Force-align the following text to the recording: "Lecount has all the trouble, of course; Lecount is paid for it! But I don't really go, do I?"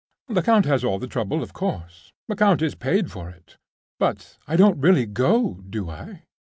"Lecount 0.29 0.65
has 0.65 0.83
all 0.83 0.97
the 0.97 1.05
trouble, 1.05 1.43
of 1.43 1.53
course; 1.53 2.11
Lecount 2.27 2.63
is 2.63 2.73
paid 2.73 3.11
for 3.11 3.29
it! 3.29 3.57
But 3.99 4.39
I 4.47 4.55
don't 4.55 4.79
really 4.81 5.05
go, 5.05 5.61
do 5.69 5.91
I?" 5.91 6.23